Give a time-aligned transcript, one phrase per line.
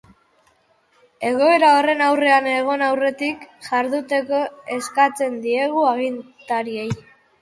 [1.31, 4.41] Egoera horren aurrean egon aurretik jarduteko
[4.79, 6.89] eskatzen diegu agintariei.